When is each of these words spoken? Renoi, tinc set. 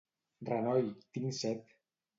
Renoi, 0.49 0.89
tinc 1.19 1.39
set. 1.45 1.75